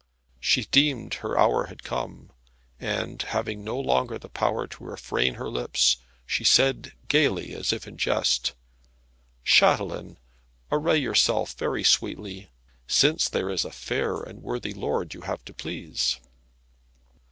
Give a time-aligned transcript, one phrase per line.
[0.39, 2.31] She deemed her hour had come,
[2.79, 7.87] and having no longer the power to refrain her lips, she said gaily, as if
[7.87, 8.53] in jest,
[9.43, 10.17] "Chatelaine,
[10.71, 12.49] array yourself very sweetly,
[12.87, 16.17] since there is a fair and worthy lord you have to please."